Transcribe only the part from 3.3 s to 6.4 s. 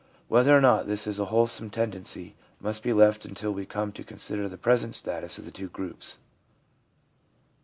we come to consider the present status of the two groups.